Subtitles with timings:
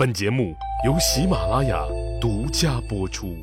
[0.00, 1.84] 本节目由喜马拉雅
[2.18, 3.36] 独家播出。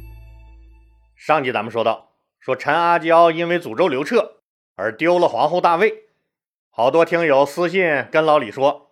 [1.16, 4.38] 上集咱们说到，说陈阿娇因为诅咒刘彻
[4.76, 6.06] 而丢了皇后大位，
[6.72, 8.90] 好多听友私信跟老李说，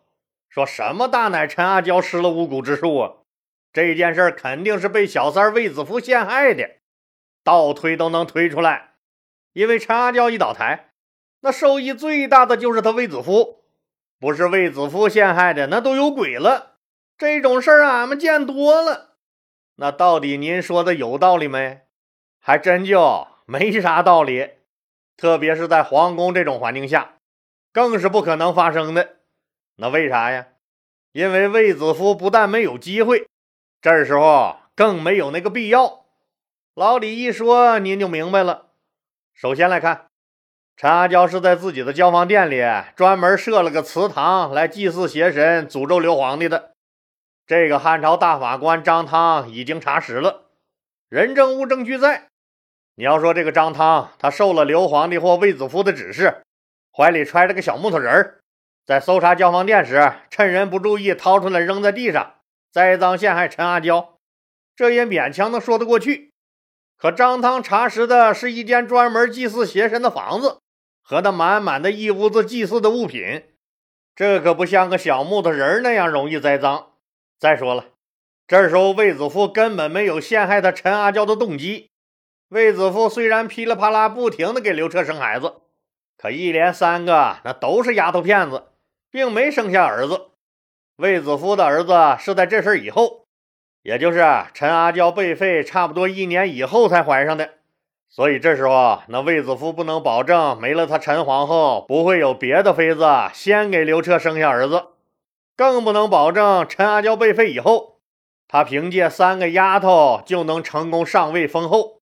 [0.47, 3.13] 说什么大奶陈阿娇失了巫蛊之术啊？
[3.73, 6.69] 这件事肯定是被小三卫子夫陷害的，
[7.43, 8.91] 倒推都能推出来。
[9.53, 10.91] 因为陈阿娇一倒台，
[11.39, 13.63] 那受益最大的就是他卫子夫。
[14.19, 16.74] 不是卫子夫陷害的，那都有鬼了。
[17.17, 19.15] 这种事儿俺们见多了。
[19.75, 21.81] 那到底您说的有道理没？
[22.39, 24.51] 还真就没啥道理。
[25.17, 27.15] 特别是在皇宫这种环境下，
[27.71, 29.15] 更是不可能发生的。
[29.77, 30.47] 那为啥呀？
[31.13, 33.27] 因为卫子夫不但没有机会，
[33.81, 36.05] 这时候更没有那个必要。
[36.73, 38.71] 老李一说，您就明白了。
[39.33, 40.07] 首先来看。
[40.77, 42.61] 陈阿娇是在自己的交房殿里
[42.97, 46.74] 专门设了个祠堂来祭祀邪神，诅咒刘皇帝的。
[47.47, 50.45] 这个汉朝大法官张汤已经查实了，
[51.09, 52.27] 人证物证俱在。
[52.95, 56.41] 你要说这个张汤，他受了刘皇帝或卫子夫的指示，
[56.91, 58.39] 怀里揣着个小木头人儿，
[58.83, 62.35] 在搜查交房殿时，趁人不注意掏出来扔在地上，
[62.71, 64.17] 栽赃陷害陈阿娇，
[64.75, 66.31] 这也勉强能说得过去。
[66.97, 70.57] 可张汤查实的是一间专门祭祀邪神的房子。
[71.03, 73.43] 和那满满的一屋子祭祀的物品，
[74.15, 76.87] 这可不像个小木头人那样容易栽赃。
[77.39, 77.85] 再说了，
[78.47, 81.89] 这时候卫子夫根本没有陷害他陈阿娇的动机。
[82.49, 85.55] 卫子夫虽然噼里啪啦不停的给刘彻生孩子，
[86.17, 88.65] 可一连三个那都是丫头片子，
[89.11, 90.29] 并没生下儿子。
[90.97, 93.25] 卫子夫的儿子是在这事以后，
[93.81, 97.55] 也就是陈阿娇被废差不多一年以后才怀上的。
[98.07, 104.85] 所以这时候，那卫子夫不能保证没了他陈皇后不会有别的妃子先给刘彻生下儿子，
[105.55, 107.99] 更不能保证陈阿娇被废以后，
[108.47, 112.01] 他凭借三个丫头就能成功上位封后。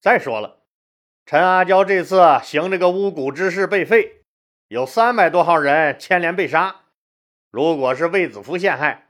[0.00, 0.58] 再说了，
[1.24, 4.22] 陈阿娇这次行这个巫蛊之事被废，
[4.68, 6.82] 有三百多号人牵连被杀。
[7.50, 9.08] 如果是卫子夫陷害，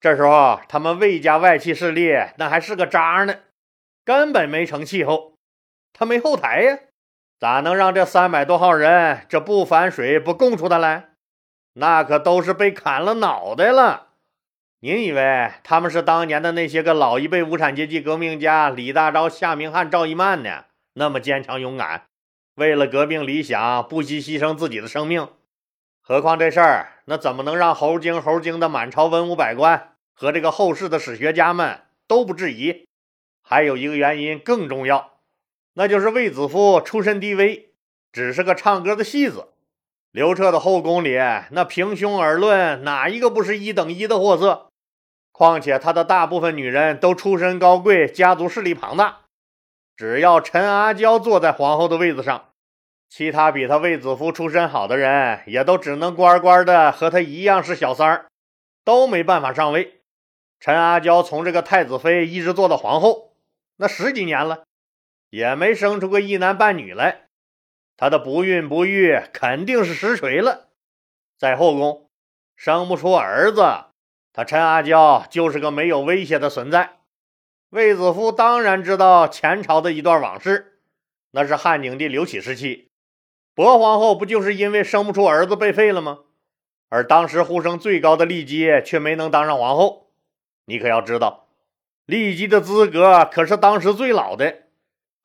[0.00, 3.36] 这时候他们卫家外戚势力那还是个渣呢，
[4.04, 5.34] 根本没成气候。
[5.94, 6.78] 他没后台呀，
[7.40, 11.15] 咋能让这三百多号人这不反水不供出他来？
[11.78, 14.08] 那可都是被砍了脑袋了。
[14.80, 20.64] 您以为他们是当年的那些个老一辈无产阶级革命家李大钊、夏明翰、赵一曼呢？
[20.94, 22.04] 那么坚强勇敢，
[22.54, 25.28] 为了革命理想不惜牺牲自己的生命？
[26.00, 32.86] 何况这事儿，那怎么能让猴精猴精的满朝文武百官和这个后世的史学家们都不质疑？
[33.42, 35.18] 还有一个原因更重要。
[35.74, 37.70] 那就是卫子夫出身低微，
[38.10, 39.48] 只是个唱歌的戏子。
[40.12, 41.18] 刘彻的后宫里，
[41.50, 44.68] 那平胸而论，哪一个不是一等一的货色？
[45.30, 49.20] 况且他的大部分女人都出身高贵，家族势力庞大。
[49.94, 52.50] 只要陈阿娇坐在皇后的位子上，
[53.08, 58.26] 其他比他卫子夫出身好的人，也都只能乖乖的和他一样是小三儿，
[58.84, 60.00] 都没办法上位。
[60.58, 63.32] 陈阿娇从这个太子妃一直做到皇后，
[63.76, 64.64] 那十几年了。
[65.28, 67.25] 也没生出个一男半女来，
[67.96, 70.68] 他的不孕不育肯定是实锤了。
[71.38, 72.10] 在后宫
[72.54, 73.62] 生不出儿子，
[74.32, 76.98] 他陈阿娇就是个没有威胁的存在。
[77.70, 80.78] 卫子夫当然知道前朝的一段往事，
[81.32, 82.90] 那是汉景帝刘启时期，
[83.54, 86.20] 薄皇后不就是因为生不出儿子被废了吗？
[86.88, 90.12] 而当时呼声最高的骊姬却没能当上皇后。
[90.66, 91.48] 你可要知道，
[92.06, 94.65] 骊姬的资格可是当时最老的。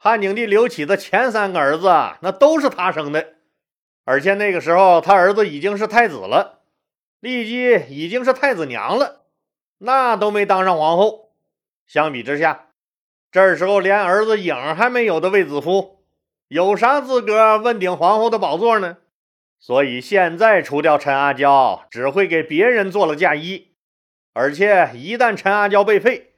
[0.03, 1.88] 汉景帝刘启的前三个儿子，
[2.22, 3.35] 那都是他生的，
[4.03, 6.62] 而且那个时候他儿子已经是太子了，
[7.22, 9.25] 骊姬已经是太子娘了，
[9.78, 11.35] 那都没当上皇后。
[11.85, 12.69] 相比之下，
[13.31, 16.00] 这时候连儿子影还没有的卫子夫，
[16.47, 18.97] 有啥资格问鼎皇后的宝座呢？
[19.59, 23.75] 所以现在除掉陈阿娇，只会给别人做了嫁衣，
[24.33, 26.38] 而且一旦陈阿娇被废，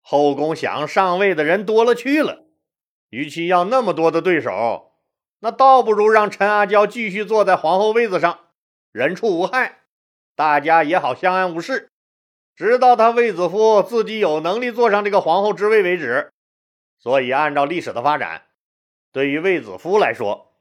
[0.00, 2.40] 后宫想上位的人多了去了。
[3.14, 4.90] 与其要那么多的对手，
[5.38, 8.40] 那倒不如让陈阿娇继续坐在皇后位子上，
[8.90, 9.82] 人畜无害，
[10.34, 11.90] 大家也好相安无事，
[12.56, 16.32] 直到他卫子夫自己有能力坐上这个皇后之位为止。
[16.98, 18.46] 所以，按照历史的发展，
[19.12, 20.52] 对于卫子夫来说，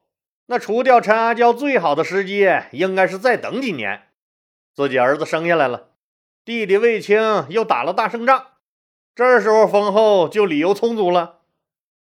[0.45, 4.09] 那除掉陈阿娇最好的时机，应该是再等几年，
[4.75, 5.87] 自己儿子生下来了，
[6.45, 8.45] 弟弟卫青又打了大胜仗，
[9.15, 11.39] 这时候封后就理由充足了。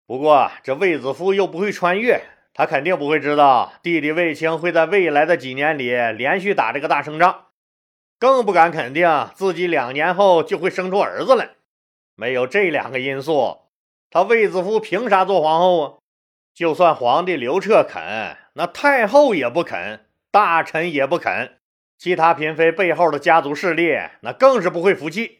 [0.08, 2.22] 不过，这卫子夫又不会穿越，
[2.54, 7.48] 他肯定不会知道弟弟卫青会在未来的几年里连续打这个大胜仗。
[8.18, 11.50] 更不敢肯定自己两年后就会生出儿子来。
[12.16, 13.64] 没有这两个因素，
[14.10, 15.94] 他卫子夫凭啥做皇后啊？
[16.56, 21.60] 就算皇帝刘彻肯，那太后也不肯，大臣也不肯，
[22.00, 25.37] 其他嫔妃背后的家族势力那更是不会服气。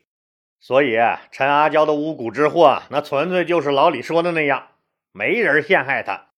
[0.60, 0.98] 所以
[1.32, 4.70] 陈阿娇的巫蛊之祸，那纯粹就是老李说的那样，
[5.12, 6.30] 没人陷害他，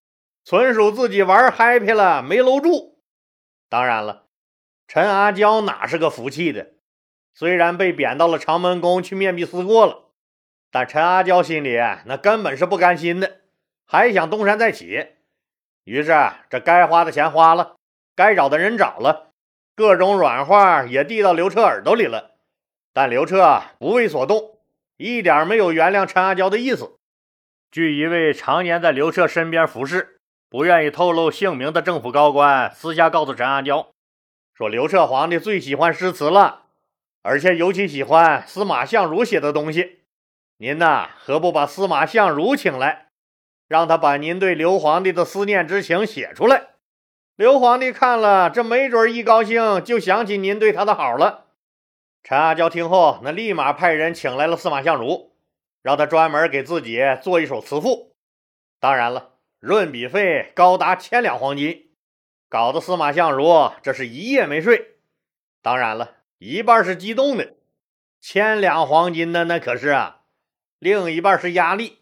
[0.45, 3.00] 纯属自己玩 happy 了，没搂住。
[3.69, 4.25] 当然了，
[4.88, 6.71] 陈阿娇哪是个服气的？
[7.33, 10.10] 虽然被贬到了长门宫去面壁思过了，
[10.69, 13.38] 但陈阿娇心里那根本是不甘心的。
[13.86, 15.07] 还想东山再起，
[15.83, 16.13] 于是
[16.50, 17.77] 这该花的钱花了，
[18.16, 19.31] 该找的人找了，
[19.75, 22.29] 各种软话也递到刘彻耳朵里了。
[23.01, 24.57] 但刘彻不为所动，
[24.98, 26.98] 一点没有原谅陈阿娇的意思。
[27.72, 30.19] 据一位常年在刘彻身边服侍、
[30.50, 33.88] 不愿意透露姓名的政府高官私下告诉陈阿娇，
[34.54, 36.63] 说刘彻皇帝最喜欢诗词了，
[37.22, 40.00] 而且尤其喜欢司马相如写的东西。
[40.57, 43.07] 您呐，何不把司马相如请来？
[43.69, 46.72] 让他把您对刘皇帝的思念之情写出来，
[47.38, 51.45] 刘皇帝看了，这没准一高兴就想起您对他的好了。
[52.24, 55.36] 陈阿娇听后，那立马派人请来了司马相如，
[55.81, 58.16] 让他专门给自己做一首词赋。
[58.80, 61.92] 当然了，润笔费高达千两黄金，
[62.48, 64.98] 搞得司马相如这是一夜没睡。
[65.62, 67.54] 当然了，一半是激动的，
[68.21, 70.21] 千两黄金的那可是啊，
[70.77, 72.00] 另一半是压力。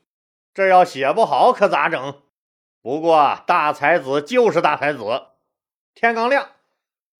[0.54, 2.22] 这要写不好可咋整？
[2.81, 5.28] 不过大才子就是大才子。
[5.94, 6.52] 天刚亮，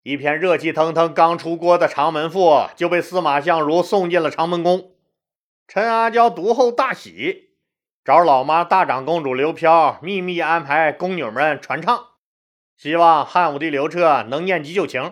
[0.08, 4.92] 一篇热气腾腾、刚出锅的长门赋就被司马相如送进了长门宫。
[5.68, 7.50] 陈阿娇读后大喜，
[8.06, 12.06] 找老妈大长公主刘飘秘密安排宫女们传唱，
[12.78, 15.12] 希望汉武帝刘彻能念及旧情，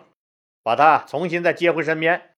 [0.63, 2.29] 把他重新再接回身边。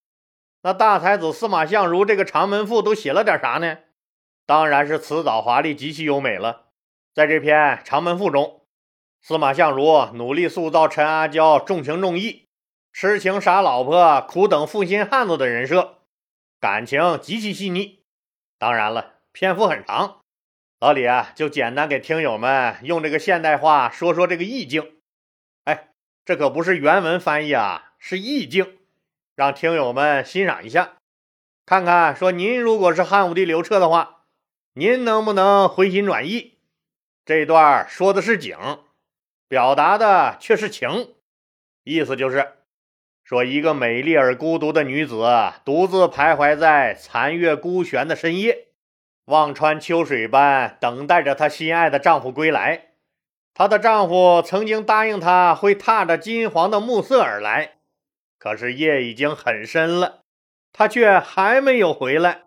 [0.64, 3.78] 那大才子司马相如这个长门赋都写了点啥呢？
[4.48, 6.70] 当然是辞藻华丽，极其优美了。
[7.14, 8.62] 在这篇《长门赋》中，
[9.22, 12.47] 司马相如努力塑造陈阿娇重情重义、
[13.00, 16.00] 痴情傻老婆、苦等负心汉子的人设，
[16.60, 18.00] 感情极其细腻。
[18.58, 20.22] 当然了，篇幅很长，
[20.80, 24.96] 老李啊，就简单给听友们用这个现代话说说这个意境。
[25.66, 25.90] 哎，
[26.26, 28.80] 这可不是原文翻译啊，是意境，
[29.36, 30.96] 让听友们欣赏一下，
[31.68, 34.24] 看看说您如果是汉武帝刘彻的话。
[34.74, 36.58] 您能不能回心转意？
[37.24, 38.58] 这段说的是景，
[39.48, 41.14] 表达的却是情，
[41.84, 42.57] 意思就是
[43.28, 45.18] 说，一个美丽而孤独的女子
[45.66, 48.68] 独自徘徊在残月孤悬的深夜，
[49.26, 52.92] 望穿秋水般等待着她心爱的丈夫归来。
[53.54, 57.80] 她的丈夫曾经答应她会踏着金黄的暮色而来，
[58.40, 60.22] 可是夜已经很深了，
[60.72, 62.44] 他却还没有回来。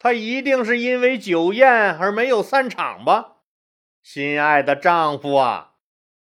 [0.00, 3.36] 他一定是因为酒宴而没有散场吧，
[4.02, 5.74] 心爱的丈夫啊，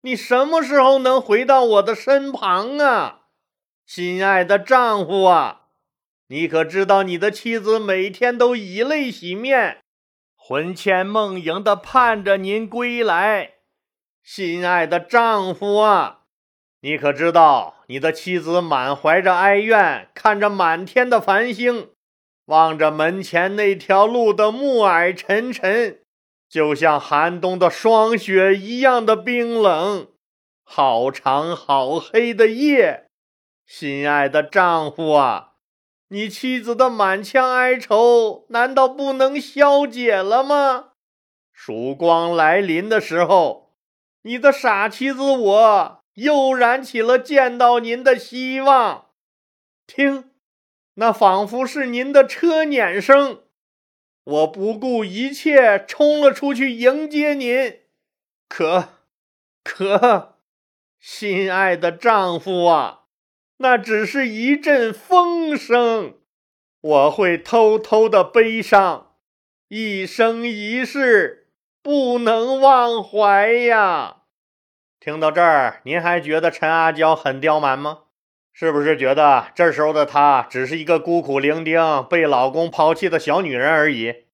[0.02, 3.22] 你什么时候能回到我的身旁啊？
[3.86, 5.62] 心爱的丈夫啊，
[6.28, 9.78] 你可知道你的妻子每天都以泪洗面，
[10.36, 13.54] 魂牵梦萦的盼着您归来。
[14.24, 16.22] 心爱的丈夫啊，
[16.82, 21.90] 你可知道你的妻子满怀着哀怨，看着满天的繁星。
[22.46, 26.00] 望着门前那条路的暮霭沉沉，
[26.50, 30.08] 就像寒冬的霜雪一样的冰冷。
[30.64, 33.05] 好长好黑的夜，
[33.66, 35.54] 心爱的丈夫啊，
[36.10, 40.94] 你妻子的满腔哀愁难道不能消解了吗？
[41.52, 43.74] 曙光来临的时候，
[44.24, 49.08] 你的傻妻子我又燃起了见到您的希望。
[49.88, 50.32] 听。
[50.98, 53.42] 那仿佛是您的车碾声，
[54.24, 57.82] 我不顾一切冲了出去迎接您。
[58.48, 58.88] 可，
[59.62, 60.38] 可，
[60.98, 63.05] 心爱的丈夫啊，
[63.58, 66.16] 那只是一阵风声，
[66.82, 69.14] 我会偷偷的悲伤，
[69.70, 71.48] 一生一世
[71.82, 74.24] 不能忘怀呀。
[75.00, 78.00] 听到这儿，您还觉得陈阿娇很刁蛮吗？
[78.52, 84.26] 是不是觉得这时候的她只是一个孤苦伶仃、被老公抛弃的小女人而已？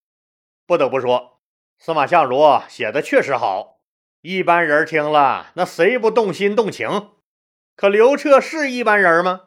[0.66, 1.40] 不得不说，
[1.78, 3.80] 司马相如写的确实好，
[4.22, 7.10] 一般人听了那谁不动心动情？
[7.82, 9.46] 可刘彻是一般人吗？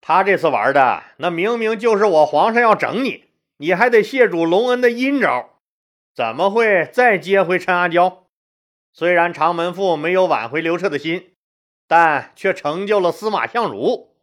[0.00, 3.24] 他这次玩的那明明就是我皇上要整你，
[3.58, 5.50] 你还得谢主隆恩的阴招，
[6.14, 8.24] 怎么会再接回陈阿娇？
[8.94, 11.34] 虽然长门赋没有挽回刘彻的心。
[11.86, 14.14] 但却成就了司马相如，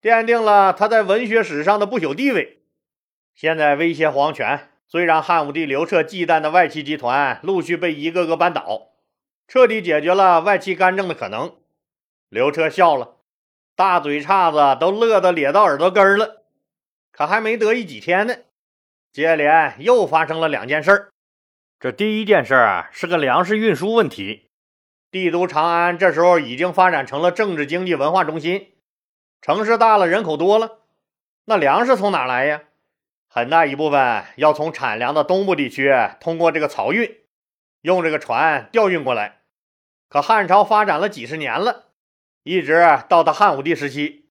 [0.00, 2.62] 奠定了他在文学史上的不朽地位。
[3.34, 8.92] 现在威胁皇权，最让汉武帝刘彻忌惮的外戚集团陆续被一个个扳倒，
[9.46, 11.56] 彻底解决了外戚干政的可能。
[12.28, 13.16] 刘彻笑了，
[13.74, 16.42] 大嘴叉子都乐得咧到耳朵根了。
[17.12, 18.34] 可还没得意几天呢，
[19.12, 21.08] 接连又发生了两件事儿。
[21.78, 24.50] 这第一件事儿是个粮食运输问题。
[25.10, 28.72] 帝都长安这时候已经发展成了政治、经济、文化中心，
[29.40, 30.80] 城市大了，人口多了，
[31.44, 32.64] 那粮食从哪来呀？
[33.28, 37.20] 很大一部分要从产粮的东部地区通过这个漕运，
[37.82, 39.42] 用这个船调运过来。
[40.08, 41.85] 可汉朝发展了几十年了，
[42.46, 44.28] 一直到他汉武帝时期，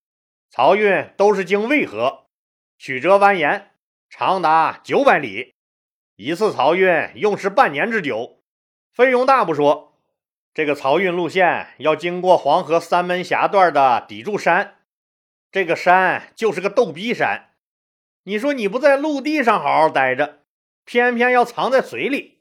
[0.50, 2.28] 漕运都是经渭河，
[2.78, 3.64] 曲折蜿蜒，
[4.08, 5.54] 长达九百里。
[6.14, 8.42] 一次漕运用时半年之久，
[8.90, 10.00] 费用大不说，
[10.54, 14.78] 这个漕运路线要经过黄河三门峡段的砥柱山，
[15.52, 17.50] 这个山就是个逗逼山。
[18.22, 20.40] 你说你不在陆地上好好待着，
[20.86, 22.40] 偏偏要藏在水里，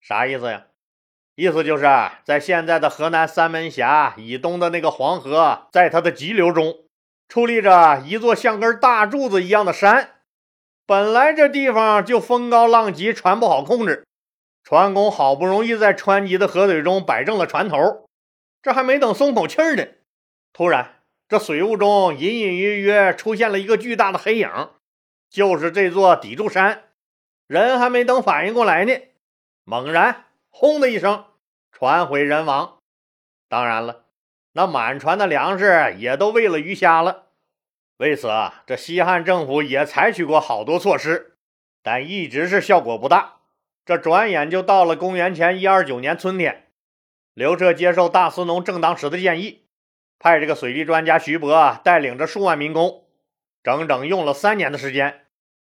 [0.00, 0.66] 啥意思呀？
[1.36, 1.84] 意思就是
[2.24, 6.84] 在现在的河南三门峡以东的那个黄河，在它的急流中
[7.28, 10.10] 矗立着一座像根大柱子一样的山。
[10.86, 14.06] 本来这地方就风高浪急，船不好控制。
[14.62, 18.08] 船工好不容易在湍急的河水中摆正了船头，
[18.62, 19.84] 这还没等松口气儿呢，
[20.52, 24.48] 突然这水雾中隐隐约约出现了一个巨大的黑影，
[25.28, 26.84] 就是这座砥柱山。
[27.46, 28.94] 人还没等反应过来呢，
[29.64, 30.23] 猛然
[30.56, 31.24] 轰的一声，
[31.72, 32.78] 船毁人亡。
[33.48, 34.04] 当然了，
[34.52, 37.24] 那满船的粮食也都喂了鱼虾了。
[37.96, 41.36] 为此啊，这西汉政府也采取过好多措施，
[41.82, 43.38] 但一直是效果不大。
[43.84, 46.68] 这转眼就到了公元前一二九年春天，
[47.34, 49.66] 刘彻接受大司农郑当时的建议，
[50.20, 53.04] 派这个水利专家徐伯带领着数万民工，
[53.64, 55.23] 整整用了三年的时间，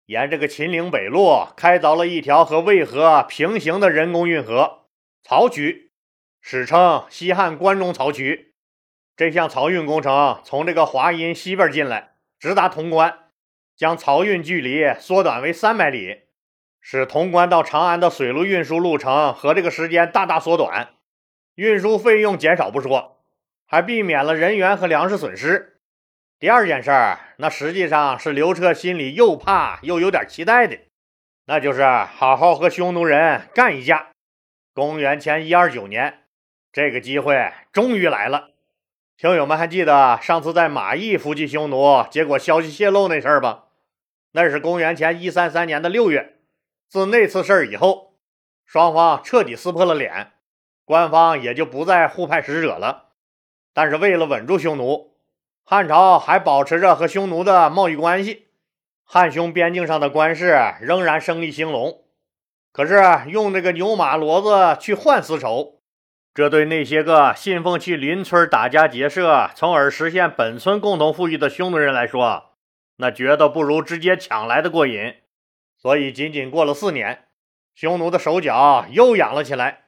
[0.06, 4.86] 沿这个秦岭北路开凿了一条和渭河平行的人工运河——
[5.26, 5.90] 漕渠，
[6.40, 8.54] 史称西汉关中漕渠。
[9.16, 13.18] 这项漕运工程从这个华阴西边进来，直达潼关，
[13.76, 16.20] 将漕运距离缩短为三百里，
[16.80, 20.90] 使潼关到长安的水路运输路程和这个时间大大缩短，
[21.56, 23.24] 运输费用减少不说，
[23.66, 25.75] 还避免了人员和粮食损失。
[26.38, 30.78] 第二件事儿，那实际上是刘彻心里又怕又有点期待的，
[31.46, 34.08] 那就是好好和匈奴人干一架。
[34.74, 36.24] 公元前一二九年，
[36.70, 38.50] 这个机会终于来了。
[39.16, 43.68] 听友们还记得上次在马邑伏击匈奴，结果消息泄露那事儿吧？
[44.32, 46.34] 那是公元前一三三年的六月。
[46.90, 48.18] 自那次事儿以后，
[48.66, 50.32] 双方彻底撕破了脸，
[50.84, 53.06] 官方也就不再互派使者了。
[53.72, 55.15] 但是为了稳住匈奴，
[55.68, 58.46] 汉朝还保持着和匈奴的贸易关系，
[59.02, 62.04] 汉匈边境上的官市仍然生意兴隆。
[62.70, 65.80] 可是用这个牛马骡子去换丝绸。
[66.32, 72.52] 这对那些个信奉去邻村打家劫舍，从而实现本村共同富裕的匈奴人来说，
[72.98, 75.14] 那觉得不如直接抢来的过瘾。
[75.76, 77.24] 所以，仅仅过了四年，
[77.74, 79.86] 匈奴的手脚又痒了起来，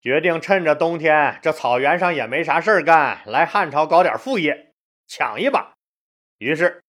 [0.00, 4.71] 决定趁着冬天这草原上也没啥事儿干，来汉朝搞点副业，
[5.14, 5.74] 抢一把。
[6.38, 6.82] 于是，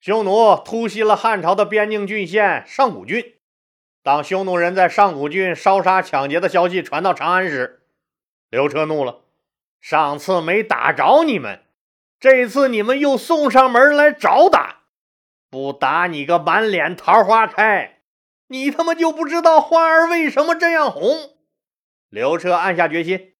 [0.00, 3.34] 匈奴突袭了汉朝的边境郡县上古郡。
[4.02, 7.82] 当匈奴人在上古郡烧杀抢劫的消息传到长安时，
[8.48, 9.20] 刘彻怒了，
[9.82, 11.62] 上次没打着你们，
[12.18, 14.84] 这次你们又送上门来找打，
[15.50, 17.98] 不打你个满脸桃花开，
[18.46, 21.36] 你他妈就不知道花儿为什么这样红。
[22.08, 23.34] 刘彻暗下决心，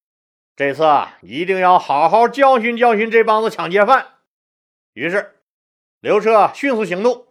[0.54, 4.16] 这次啊一定要好好教训教训这帮子抢劫犯。
[4.98, 5.36] 于是，
[6.00, 7.28] 刘彻迅速行动，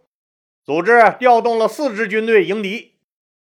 [0.64, 2.96] 组织调动了四支军队迎敌。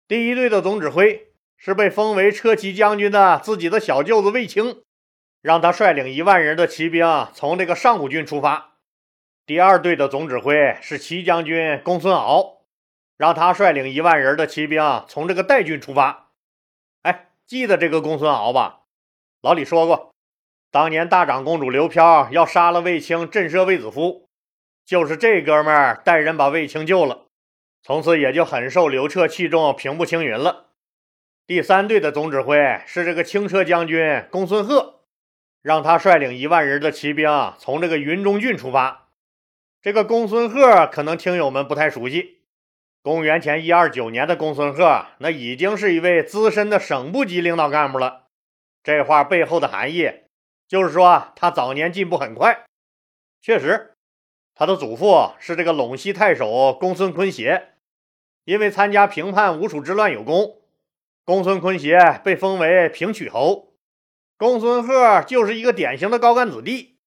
[0.09, 1.29] 第一队的总指挥。
[1.63, 4.83] 是被封为车骑将军的自己的小舅子卫青，
[5.43, 8.79] 让他率领一万人的骑兵从这个上古郡出发。
[9.45, 12.63] 第二队的总指挥是骑将军公孙敖，
[13.19, 16.31] 让他率领一万人的骑兵从这个代郡出发。
[17.03, 18.85] 哎，记得这个公孙敖吧？
[19.43, 20.15] 老李说过，
[20.73, 24.29] 当年大长公主刘飘要杀了卫青震慑卫子夫，
[24.85, 27.27] 就是这哥们儿带人把卫青救了，
[27.83, 30.69] 从此也就很受刘彻器重，平步青云了。
[31.45, 35.01] 第三队的总指挥是这个轻车将军公孙贺，
[35.61, 39.09] 让他率领一万人的骑兵从这个云中郡出发。
[39.83, 42.43] 这个公孙贺可能听友们不太熟悉，
[43.03, 48.27] 公元前一二九年的公孙贺，那已经是一位资深的省部级领导干部了。
[48.85, 50.09] 这话背后的含义
[50.71, 52.65] 就是说，他早年进步很快。
[53.43, 53.93] 确实，
[54.55, 57.73] 他的祖父是这个陇西太守公孙坤邪，
[58.45, 60.61] 因为参加平叛吴楚之乱有功，
[61.25, 63.73] 公孙坤邪被封为平曲侯。
[64.39, 66.99] 公孙贺就是一个典型的高干子弟，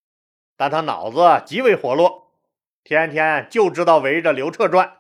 [0.58, 2.34] 但他脑子极为活络，
[2.84, 4.98] 天天就知道围着刘彻转。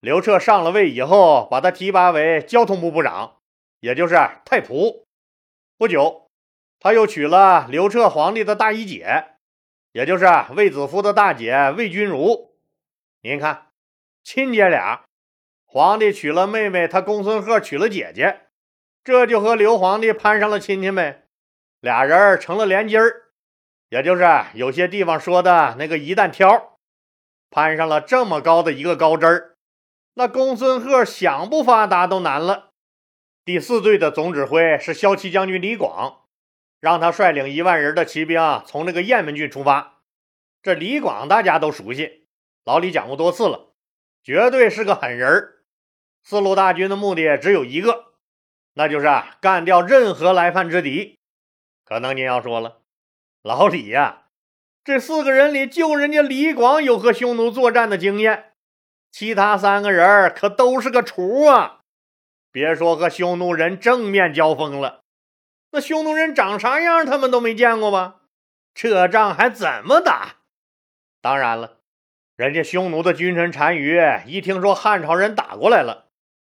[0.00, 3.36] 刘彻上了位以后，把他提拔为交通部部长，
[3.80, 4.14] 也就是
[4.46, 5.04] 太仆。
[5.76, 6.29] 不久，
[6.80, 9.26] 他又娶了刘彻皇帝的大姨姐。
[9.92, 12.54] 也就是卫子夫的大姐卫君如，
[13.22, 13.66] 您看，
[14.22, 15.02] 亲姐俩，
[15.66, 18.42] 皇帝娶了妹妹，他公孙贺娶了姐姐，
[19.02, 21.24] 这就和刘皇帝攀上了亲戚呗，
[21.80, 23.32] 俩人成了连襟儿，
[23.88, 26.78] 也就是有些地方说的那个一旦挑，
[27.50, 29.56] 攀上了这么高的一个高枝儿，
[30.14, 32.70] 那公孙贺想不发达都难了。
[33.44, 36.18] 第四队的总指挥是骁骑将军李广。
[36.80, 40.00] 让他率领一万人的骑兵啊从那个雁门郡出发。
[40.62, 42.26] 这李广大家都熟悉，
[42.64, 43.72] 老李讲过多次了，
[44.22, 45.54] 绝对是个狠人。
[46.22, 48.12] 四路大军的目的只有一个，
[48.74, 51.18] 那就是啊干掉任何来犯之敌。
[51.84, 52.82] 可能您要说了，
[53.42, 54.24] 老李呀，
[54.84, 58.52] 这四个人里就人家李广有和匈奴作战的经验，
[59.10, 61.80] 其他三个人可都是个厨啊！
[62.52, 64.99] 别说和匈奴人正面交锋了。
[65.72, 68.16] 那匈奴人长啥样，他们都没见过吧？
[68.74, 70.36] 这仗还怎么打？
[71.20, 71.78] 当然了，
[72.36, 76.06] 人家匈奴的君臣单于一听说汉朝人打过来了，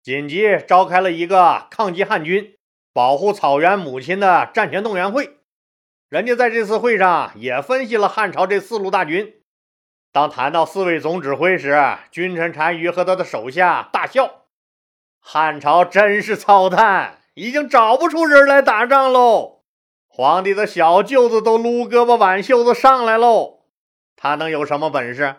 [0.02, 2.56] 紧急召开了一个抗击汉军、
[2.94, 5.38] 保护草原母亲的战前动员会。
[6.10, 9.42] 人家在这次会上也分析了汉朝这四路大军。
[10.12, 14.46] 当谈到四位总指挥时，君臣单于和他的手下大笑
[15.20, 19.64] ：“汉朝真是操蛋！”已经找不出人来打仗喽！
[20.08, 23.62] 皇帝的小舅子都撸胳膊挽袖子上来喽，
[24.16, 25.38] 他能有什么本事？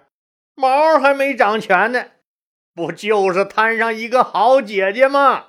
[0.57, 2.07] 毛还没长全呢，
[2.75, 5.47] 不就是摊上一个好姐姐吗？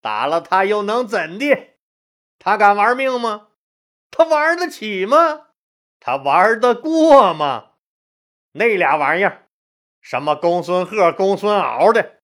[0.00, 1.76] 打了他又能怎的？
[2.38, 3.48] 他敢玩命吗？
[4.10, 5.48] 他玩得起吗？
[5.98, 7.70] 他玩得过吗？
[8.52, 9.46] 那俩玩意儿，
[10.00, 12.20] 什么公孙贺、公孙敖的，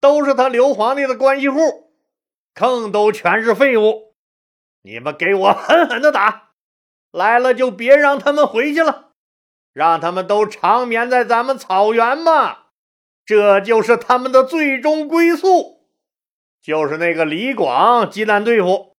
[0.00, 1.89] 都是他刘皇帝的关系户。
[2.60, 4.12] 坑都全是废物！
[4.82, 6.50] 你们给我狠狠的打！
[7.10, 9.12] 来了就别让他们回去了，
[9.72, 12.72] 让他们都长眠在咱们草原吧！
[13.24, 15.86] 这就是他们的最终归宿。
[16.60, 18.94] 就是那个李广极难对付，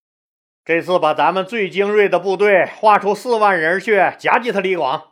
[0.66, 5.12] 这次把咱们最精锐的部队划出四万人去夹击他李广。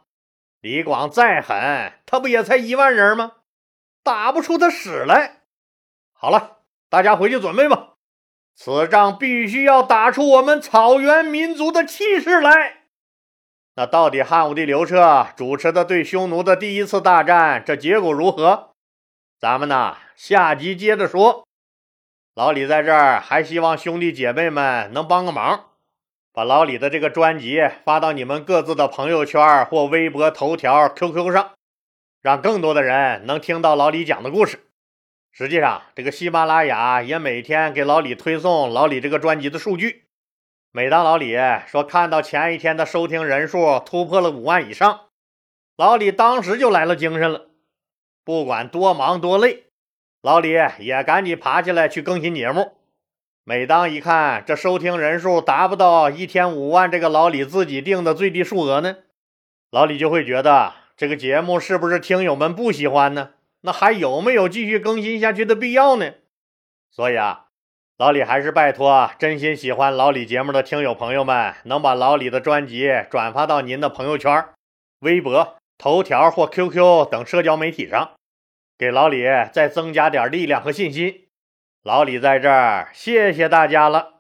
[0.60, 3.34] 李广再狠，他不也才一万人吗？
[4.02, 5.44] 打不出他屎来。
[6.14, 7.94] 好了，大家回去准备吧。
[8.62, 12.80] 此仗必须要打出我们草原民族的气势来。
[13.78, 18.72] 那到底汉武帝刘彻主持的对匈奴的第一次大战，这结果如何？
[19.40, 21.48] 咱们呢，下集接着说。
[22.36, 25.68] 老李在这儿还希望兄弟姐妹们能帮个忙，
[26.34, 31.52] 把老李的这个专辑发到你们各自的朋友圈或微博、头条、QQ 上，
[32.22, 34.60] 让更多的人能听到老李讲的故事。
[35.32, 40.06] 实际上，这个喜马拉雅也每天给老李推送老李这个专辑的数据。
[40.72, 45.08] 每当老李说看到前一天的收听人数突破了五万以上，
[45.78, 47.48] 老李当时就来了精神了。
[48.26, 49.64] 不管多忙多累，
[50.22, 52.74] 老李也赶紧爬起来去更新节目。
[53.44, 58.98] 每当一看这收听人数达不到一天五万这个老李自己定的最低数额呢，
[59.72, 63.32] 老李就会觉得这个节目是不是听友们不喜欢呢？
[63.62, 66.14] 那还有没有继续更新下去的必要呢？
[66.90, 67.48] 所以啊，
[67.98, 74.46] 老李还是拜托真心喜欢老李节目的听友朋友们，能把老李的专辑转发到您的朋友圈、
[75.00, 78.12] 微博、头条或 QQ 等社交媒体上，
[78.78, 81.28] 给老李再增加点力量和信心。
[81.84, 84.19] 老李在这儿，谢谢大家了。